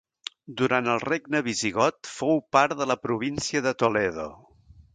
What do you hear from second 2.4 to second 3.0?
part de la